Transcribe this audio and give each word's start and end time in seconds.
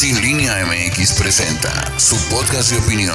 Sin 0.00 0.18
Línea 0.22 0.64
MX 0.64 1.12
presenta 1.12 1.92
su 1.98 2.16
podcast 2.30 2.70
de 2.70 2.78
opinión. 2.78 3.14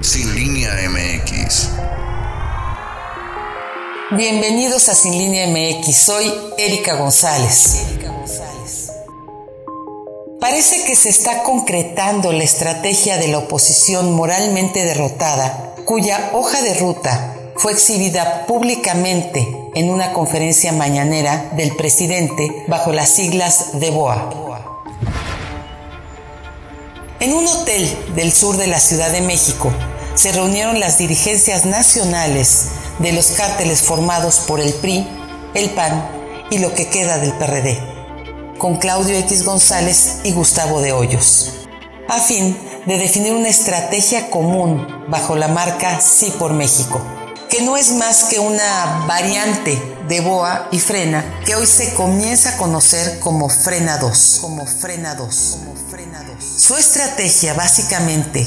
Sin 0.00 0.34
Línea 0.34 0.72
MX. 0.90 1.68
Bienvenidos 4.16 4.88
a 4.88 4.96
Sin 4.96 5.16
Línea 5.16 5.46
MX, 5.46 5.96
soy 5.96 6.24
Erika 6.58 6.96
González. 6.96 7.84
Parece 10.40 10.84
que 10.86 10.96
se 10.96 11.10
está 11.10 11.44
concretando 11.44 12.32
la 12.32 12.42
estrategia 12.42 13.16
de 13.16 13.28
la 13.28 13.38
oposición 13.38 14.12
moralmente 14.12 14.84
derrotada, 14.84 15.76
cuya 15.84 16.30
hoja 16.32 16.60
de 16.62 16.74
ruta 16.74 17.36
fue 17.54 17.70
exhibida 17.70 18.44
públicamente 18.48 19.63
en 19.74 19.90
una 19.90 20.12
conferencia 20.12 20.72
mañanera 20.72 21.50
del 21.56 21.74
presidente 21.76 22.64
bajo 22.68 22.92
las 22.92 23.10
siglas 23.10 23.80
de 23.80 23.90
BOA. 23.90 24.30
En 27.20 27.32
un 27.32 27.46
hotel 27.46 27.88
del 28.14 28.32
sur 28.32 28.56
de 28.56 28.66
la 28.66 28.78
Ciudad 28.78 29.10
de 29.10 29.20
México 29.20 29.72
se 30.14 30.32
reunieron 30.32 30.78
las 30.78 30.98
dirigencias 30.98 31.64
nacionales 31.64 32.66
de 32.98 33.12
los 33.12 33.32
cárteles 33.32 33.82
formados 33.82 34.40
por 34.46 34.60
el 34.60 34.72
PRI, 34.74 35.06
el 35.54 35.70
PAN 35.70 36.08
y 36.50 36.58
lo 36.58 36.74
que 36.74 36.88
queda 36.88 37.18
del 37.18 37.32
PRD, 37.32 37.78
con 38.58 38.76
Claudio 38.76 39.16
X 39.18 39.44
González 39.44 40.20
y 40.22 40.32
Gustavo 40.32 40.80
de 40.80 40.92
Hoyos, 40.92 41.66
a 42.08 42.20
fin 42.20 42.56
de 42.86 42.98
definir 42.98 43.32
una 43.32 43.48
estrategia 43.48 44.30
común 44.30 44.86
bajo 45.08 45.34
la 45.34 45.48
marca 45.48 46.00
Sí 46.00 46.32
por 46.38 46.52
México 46.52 47.00
que 47.54 47.62
no 47.62 47.76
es 47.76 47.92
más 47.92 48.24
que 48.24 48.40
una 48.40 49.04
variante 49.06 49.80
de 50.08 50.20
boa 50.20 50.68
y 50.72 50.80
frena 50.80 51.40
que 51.46 51.54
hoy 51.54 51.68
se 51.68 51.94
comienza 51.94 52.48
a 52.48 52.56
conocer 52.56 53.20
como 53.20 53.48
frena 53.48 53.96
2, 53.98 54.38
como 54.40 54.66
frena 54.66 55.14
2, 55.14 55.58
como 55.60 55.76
frena 55.88 56.20
2. 56.24 56.44
Su 56.44 56.76
estrategia 56.76 57.54
básicamente, 57.54 58.44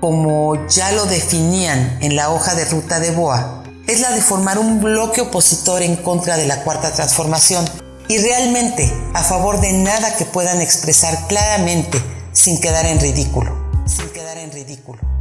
como 0.00 0.66
ya 0.66 0.90
lo 0.90 1.06
definían 1.06 1.98
en 2.02 2.16
la 2.16 2.30
hoja 2.30 2.56
de 2.56 2.64
ruta 2.64 2.98
de 2.98 3.12
boa, 3.12 3.62
es 3.86 4.00
la 4.00 4.10
de 4.10 4.22
formar 4.22 4.58
un 4.58 4.80
bloque 4.80 5.20
opositor 5.20 5.82
en 5.82 5.94
contra 5.94 6.36
de 6.36 6.46
la 6.46 6.64
cuarta 6.64 6.92
transformación 6.92 7.64
y 8.08 8.18
realmente 8.18 8.92
a 9.14 9.22
favor 9.22 9.60
de 9.60 9.72
nada 9.72 10.16
que 10.16 10.24
puedan 10.24 10.60
expresar 10.60 11.28
claramente 11.28 12.02
sin 12.32 12.60
quedar 12.60 12.86
en 12.86 12.98
ridículo, 12.98 13.56
sin 13.86 14.08
quedar 14.08 14.36
en 14.36 14.50
ridículo 14.50 15.17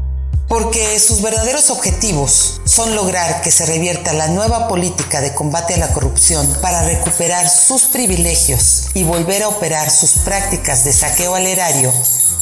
porque 0.47 0.97
sus 0.99 1.21
verdaderos 1.21 1.69
objetivos 1.69 2.61
son 2.65 2.95
lograr 2.95 3.41
que 3.41 3.51
se 3.51 3.65
revierta 3.65 4.13
la 4.13 4.27
nueva 4.27 4.67
política 4.67 5.19
de 5.19 5.33
combate 5.33 5.73
a 5.73 5.77
la 5.77 5.93
corrupción 5.93 6.47
para 6.61 6.83
recuperar 6.83 7.49
sus 7.49 7.83
privilegios 7.83 8.89
y 8.93 9.03
volver 9.03 9.43
a 9.43 9.49
operar 9.49 9.91
sus 9.91 10.11
prácticas 10.19 10.85
de 10.85 10.93
saqueo 10.93 11.35
al 11.35 11.47
erario 11.47 11.91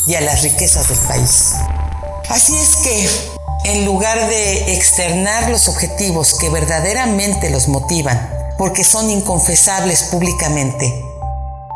y 0.08 0.16
a 0.16 0.22
las 0.22 0.44
riquezas 0.44 0.90
del 0.90 1.00
país. 1.00 1.54
Así 2.30 2.56
es 2.58 2.76
que, 2.78 3.10
en 3.72 3.86
lugar 3.86 4.30
de 4.30 4.76
externar 4.76 5.50
los 5.50 5.68
objetivos 5.68 6.36
que 6.36 6.50
verdaderamente 6.50 7.50
los 7.50 7.68
motivan, 7.68 8.30
porque 8.58 8.84
son 8.84 9.10
inconfesables 9.10 10.04
públicamente, 10.04 10.94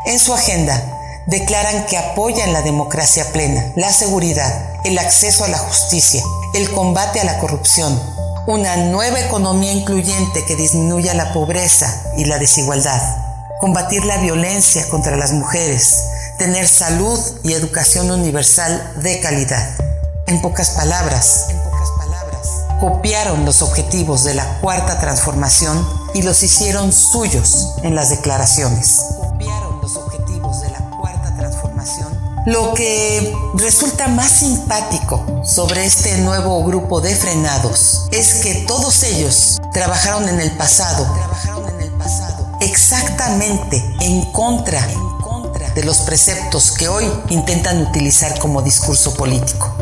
en 0.06 0.18
su 0.18 0.32
agenda 0.32 0.99
declaran 1.30 1.86
que 1.86 1.96
apoyan 1.96 2.52
la 2.52 2.62
democracia 2.62 3.24
plena, 3.32 3.72
la 3.76 3.92
seguridad, 3.92 4.80
el 4.84 4.98
acceso 4.98 5.44
a 5.44 5.48
la 5.48 5.58
justicia, 5.58 6.22
el 6.54 6.68
combate 6.72 7.20
a 7.20 7.24
la 7.24 7.38
corrupción, 7.38 7.98
una 8.48 8.76
nueva 8.76 9.20
economía 9.20 9.72
incluyente 9.72 10.44
que 10.44 10.56
disminuya 10.56 11.14
la 11.14 11.32
pobreza 11.32 12.02
y 12.16 12.24
la 12.24 12.38
desigualdad, 12.38 13.00
combatir 13.60 14.04
la 14.04 14.16
violencia 14.16 14.88
contra 14.88 15.16
las 15.16 15.32
mujeres, 15.32 16.06
tener 16.36 16.66
salud 16.66 17.18
y 17.44 17.52
educación 17.52 18.10
universal 18.10 18.94
de 18.96 19.20
calidad. 19.20 19.70
En 20.26 20.42
pocas 20.42 20.70
palabras, 20.70 21.46
copiaron 22.80 23.44
los 23.44 23.62
objetivos 23.62 24.24
de 24.24 24.34
la 24.34 24.58
cuarta 24.60 24.98
transformación 24.98 25.86
y 26.12 26.22
los 26.22 26.42
hicieron 26.42 26.92
suyos 26.92 27.74
en 27.84 27.94
las 27.94 28.10
declaraciones. 28.10 29.19
Lo 32.46 32.72
que 32.72 33.34
resulta 33.54 34.08
más 34.08 34.30
simpático 34.30 35.42
sobre 35.44 35.84
este 35.84 36.16
nuevo 36.18 36.64
grupo 36.64 37.02
de 37.02 37.14
frenados 37.14 38.08
es 38.12 38.36
que 38.36 38.54
todos 38.66 39.02
ellos 39.02 39.60
trabajaron 39.74 40.26
en 40.26 40.40
el 40.40 40.50
pasado, 40.52 41.06
exactamente 42.60 43.76
en 44.00 44.32
contra 44.32 44.86
de 45.74 45.84
los 45.84 45.98
preceptos 45.98 46.72
que 46.72 46.88
hoy 46.88 47.04
intentan 47.28 47.82
utilizar 47.82 48.38
como 48.38 48.62
discurso 48.62 49.14
político. 49.14 49.76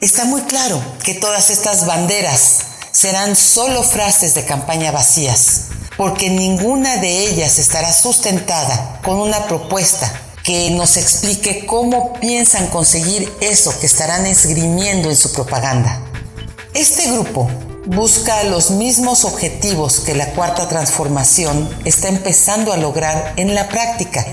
Está 0.00 0.24
muy 0.24 0.42
claro 0.42 0.82
que 1.04 1.14
todas 1.14 1.48
estas 1.48 1.86
banderas 1.86 2.58
serán 2.90 3.36
solo 3.36 3.84
frases 3.84 4.34
de 4.34 4.44
campaña 4.44 4.90
vacías, 4.90 5.66
porque 5.96 6.28
ninguna 6.28 6.96
de 6.96 7.28
ellas 7.28 7.60
estará 7.60 7.92
sustentada 7.92 9.00
con 9.04 9.20
una 9.20 9.46
propuesta 9.46 10.12
que 10.44 10.70
nos 10.70 10.98
explique 10.98 11.64
cómo 11.66 12.12
piensan 12.20 12.68
conseguir 12.68 13.32
eso 13.40 13.76
que 13.80 13.86
estarán 13.86 14.26
esgrimiendo 14.26 15.08
en 15.08 15.16
su 15.16 15.32
propaganda. 15.32 16.00
Este 16.74 17.10
grupo 17.10 17.50
busca 17.86 18.44
los 18.44 18.70
mismos 18.70 19.24
objetivos 19.24 20.00
que 20.00 20.14
la 20.14 20.32
cuarta 20.32 20.68
transformación 20.68 21.68
está 21.86 22.08
empezando 22.08 22.72
a 22.74 22.76
lograr 22.76 23.32
en 23.36 23.54
la 23.54 23.68
práctica, 23.68 24.24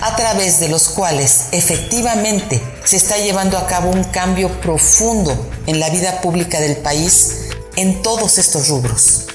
a 0.00 0.16
través 0.16 0.58
de 0.58 0.68
los 0.68 0.88
cuales 0.88 1.48
efectivamente 1.52 2.62
se 2.84 2.96
está 2.96 3.18
llevando 3.18 3.58
a 3.58 3.66
cabo 3.66 3.90
un 3.90 4.04
cambio 4.04 4.60
profundo 4.62 5.50
en 5.66 5.80
la 5.80 5.90
vida 5.90 6.22
pública 6.22 6.60
del 6.60 6.78
país 6.78 7.48
en 7.76 8.00
todos 8.00 8.38
estos 8.38 8.68
rubros. 8.68 9.26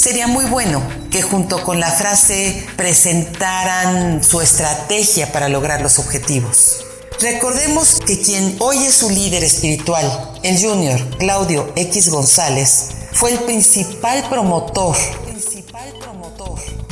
Sería 0.00 0.26
muy 0.26 0.46
bueno 0.46 0.82
que 1.10 1.20
junto 1.20 1.62
con 1.62 1.78
la 1.78 1.90
frase 1.92 2.66
presentaran 2.74 4.24
su 4.24 4.40
estrategia 4.40 5.30
para 5.30 5.50
lograr 5.50 5.82
los 5.82 5.98
objetivos. 5.98 6.86
Recordemos 7.20 8.00
que 8.06 8.18
quien 8.18 8.56
hoy 8.60 8.78
es 8.78 8.94
su 8.94 9.10
líder 9.10 9.44
espiritual, 9.44 10.32
el 10.42 10.58
junior 10.58 10.98
Claudio 11.18 11.70
X 11.76 12.08
González, 12.08 12.92
fue 13.12 13.32
el 13.32 13.40
principal 13.40 14.26
promotor 14.30 14.96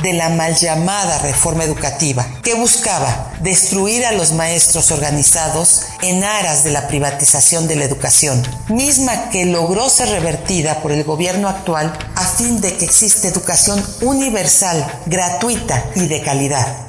de 0.01 0.13
la 0.13 0.29
mal 0.29 0.55
llamada 0.55 1.19
reforma 1.19 1.63
educativa, 1.63 2.25
que 2.43 2.53
buscaba 2.53 3.33
destruir 3.41 4.05
a 4.05 4.11
los 4.11 4.33
maestros 4.33 4.91
organizados 4.91 5.83
en 6.01 6.23
aras 6.23 6.63
de 6.63 6.71
la 6.71 6.87
privatización 6.87 7.67
de 7.67 7.75
la 7.75 7.85
educación, 7.85 8.41
misma 8.69 9.29
que 9.29 9.45
logró 9.45 9.89
ser 9.89 10.09
revertida 10.09 10.81
por 10.81 10.91
el 10.91 11.03
gobierno 11.03 11.49
actual 11.49 11.97
a 12.15 12.25
fin 12.25 12.61
de 12.61 12.75
que 12.75 12.85
exista 12.85 13.27
educación 13.27 13.83
universal, 14.01 14.85
gratuita 15.05 15.83
y 15.95 16.07
de 16.07 16.21
calidad. 16.21 16.87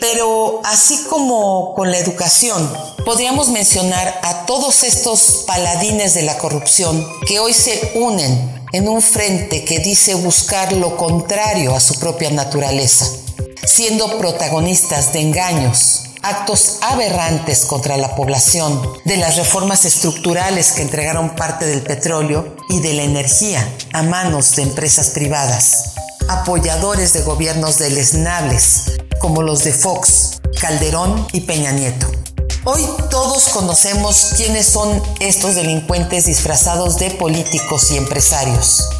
Pero 0.00 0.60
así 0.64 1.04
como 1.08 1.74
con 1.74 1.90
la 1.90 1.98
educación, 1.98 2.70
podríamos 3.04 3.48
mencionar 3.48 4.20
a 4.22 4.46
todos 4.46 4.84
estos 4.84 5.44
paladines 5.46 6.14
de 6.14 6.22
la 6.22 6.38
corrupción 6.38 7.06
que 7.26 7.40
hoy 7.40 7.52
se 7.52 7.92
unen 7.94 8.57
en 8.72 8.88
un 8.88 9.00
frente 9.02 9.64
que 9.64 9.78
dice 9.78 10.14
buscar 10.14 10.72
lo 10.72 10.96
contrario 10.96 11.74
a 11.74 11.80
su 11.80 11.98
propia 11.98 12.30
naturaleza, 12.30 13.06
siendo 13.64 14.18
protagonistas 14.18 15.12
de 15.12 15.20
engaños, 15.20 16.04
actos 16.22 16.78
aberrantes 16.82 17.64
contra 17.64 17.96
la 17.96 18.14
población, 18.14 18.80
de 19.04 19.16
las 19.16 19.36
reformas 19.36 19.84
estructurales 19.84 20.72
que 20.72 20.82
entregaron 20.82 21.34
parte 21.34 21.66
del 21.66 21.82
petróleo 21.82 22.56
y 22.68 22.80
de 22.80 22.94
la 22.94 23.02
energía 23.02 23.66
a 23.92 24.02
manos 24.02 24.56
de 24.56 24.62
empresas 24.62 25.10
privadas, 25.10 25.94
apoyadores 26.28 27.12
de 27.12 27.22
gobiernos 27.22 27.78
deleznables 27.78 28.98
como 29.20 29.42
los 29.42 29.64
de 29.64 29.72
Fox, 29.72 30.40
Calderón 30.60 31.26
y 31.32 31.40
Peña 31.40 31.72
Nieto. 31.72 32.17
Hoy 32.70 32.86
todos 33.08 33.48
conocemos 33.48 34.34
quiénes 34.36 34.66
son 34.66 35.02
estos 35.20 35.54
delincuentes 35.54 36.26
disfrazados 36.26 36.98
de 36.98 37.10
políticos 37.10 37.90
y 37.90 37.96
empresarios. 37.96 38.90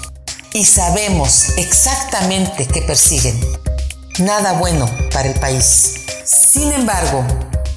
Y 0.54 0.64
sabemos 0.64 1.50
exactamente 1.58 2.66
qué 2.66 2.80
persiguen. 2.80 3.38
Nada 4.20 4.54
bueno 4.54 4.88
para 5.12 5.28
el 5.28 5.38
país. 5.38 5.96
Sin 6.24 6.72
embargo, 6.72 7.22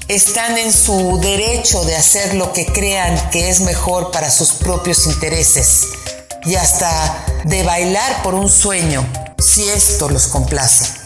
están 0.08 0.56
en 0.56 0.72
su 0.72 1.18
derecho 1.20 1.84
de 1.84 1.94
hacer 1.94 2.36
lo 2.36 2.54
que 2.54 2.64
crean 2.64 3.28
que 3.28 3.50
es 3.50 3.60
mejor 3.60 4.10
para 4.12 4.30
sus 4.30 4.52
propios 4.52 5.06
intereses 5.06 5.88
y 6.46 6.54
hasta 6.54 7.22
de 7.44 7.64
bailar 7.64 8.22
por 8.22 8.32
un 8.32 8.48
sueño 8.48 9.06
si 9.38 9.68
esto 9.68 10.08
los 10.08 10.28
complace 10.28 11.01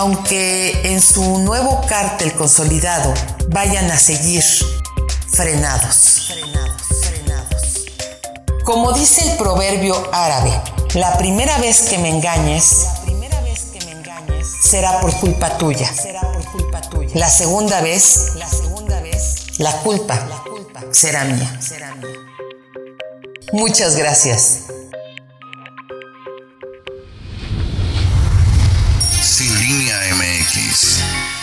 aunque 0.00 0.80
en 0.90 1.02
su 1.02 1.40
nuevo 1.40 1.82
cártel 1.86 2.32
consolidado 2.32 3.12
vayan 3.48 3.90
a 3.90 3.98
seguir 3.98 4.42
frenados. 5.28 6.32
Como 8.64 8.92
dice 8.92 9.30
el 9.30 9.36
proverbio 9.36 9.94
árabe, 10.10 10.58
La 10.94 11.18
primera 11.18 11.58
vez 11.58 11.82
que 11.82 11.98
me 11.98 12.08
engañes 12.08 12.86
será 14.62 15.02
por 15.02 15.14
culpa 15.20 15.58
tuya. 15.58 15.92
La 17.12 17.28
segunda 17.28 17.82
vez, 17.82 18.32
la 19.58 19.72
culpa 19.82 20.18
será 20.92 21.24
mía. 21.24 21.60
Muchas 23.52 23.96
gracias. 23.96 24.62
Yankees. 30.52 31.39